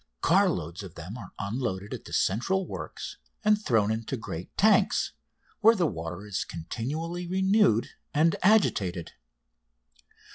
Car 0.21 0.49
loads 0.49 0.81
of 0.81 0.95
them 0.95 1.15
are 1.15 1.31
unloaded 1.37 1.93
at 1.93 2.05
the 2.05 2.11
central 2.11 2.65
works 2.65 3.17
and 3.45 3.63
thrown 3.63 3.91
into 3.91 4.17
great 4.17 4.57
tanks, 4.57 5.11
where 5.59 5.75
the 5.75 5.85
water 5.85 6.25
is 6.25 6.43
continually 6.43 7.27
renewed 7.27 7.89
and 8.11 8.35
agitated. 8.41 9.11